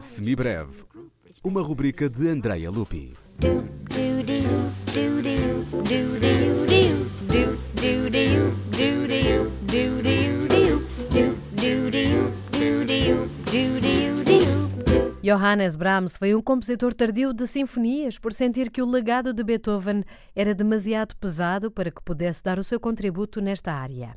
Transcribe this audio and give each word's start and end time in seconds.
Semibreve, 0.00 0.84
uma 1.42 1.62
rubrica 1.62 2.08
de 2.08 2.28
Andrea 2.28 2.70
Lupi. 2.70 3.14
Johannes 15.44 15.76
Brahms 15.76 16.16
foi 16.16 16.34
um 16.34 16.40
compositor 16.40 16.94
tardio 16.94 17.34
de 17.34 17.46
sinfonias 17.46 18.18
por 18.18 18.32
sentir 18.32 18.70
que 18.70 18.80
o 18.80 18.86
legado 18.86 19.30
de 19.30 19.44
Beethoven 19.44 20.02
era 20.34 20.54
demasiado 20.54 21.14
pesado 21.16 21.70
para 21.70 21.90
que 21.90 22.02
pudesse 22.02 22.42
dar 22.42 22.58
o 22.58 22.64
seu 22.64 22.80
contributo 22.80 23.42
nesta 23.42 23.70
área. 23.70 24.16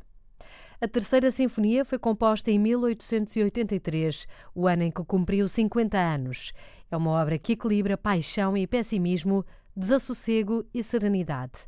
A 0.80 0.88
terceira 0.88 1.30
sinfonia 1.30 1.84
foi 1.84 1.98
composta 1.98 2.50
em 2.50 2.58
1883, 2.58 4.26
o 4.54 4.66
ano 4.66 4.84
em 4.84 4.90
que 4.90 5.04
cumpriu 5.04 5.46
50 5.46 5.98
anos. 5.98 6.54
É 6.90 6.96
uma 6.96 7.10
obra 7.10 7.38
que 7.38 7.52
equilibra 7.52 7.98
paixão 7.98 8.56
e 8.56 8.66
pessimismo, 8.66 9.44
desassossego 9.76 10.64
e 10.72 10.82
serenidade. 10.82 11.58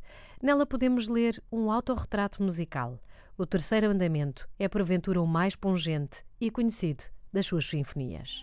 Nela 0.43 0.65
podemos 0.65 1.07
ler 1.07 1.39
um 1.53 1.71
autorretrato 1.71 2.43
musical. 2.43 2.99
O 3.37 3.45
terceiro 3.45 3.89
andamento 3.89 4.49
é 4.59 4.67
porventura 4.71 5.21
o 5.21 5.27
mais 5.27 5.55
pungente 5.55 6.25
e 6.41 6.51
conhecido 6.51 7.05
das 7.31 7.45
suas 7.45 7.69
sinfonias. 7.69 8.43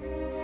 Bye. 0.00 0.35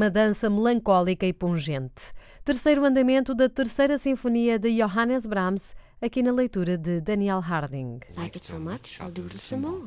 Uma 0.00 0.08
dança 0.08 0.48
melancólica 0.48 1.26
e 1.26 1.32
pungente. 1.32 2.10
Terceiro 2.42 2.82
andamento 2.86 3.34
da 3.34 3.50
Terceira 3.50 3.98
Sinfonia 3.98 4.58
de 4.58 4.74
Johannes 4.74 5.26
Brahms, 5.26 5.76
aqui 6.00 6.22
na 6.22 6.32
leitura 6.32 6.78
de 6.78 7.02
Daniel 7.02 7.38
Harding. 7.38 8.00
Like 8.16 8.38
it 8.38 8.46
so 8.46 8.58
much, 8.58 8.98
I'll 8.98 9.10
doodle 9.10 9.38
some 9.38 9.60
more. 9.60 9.84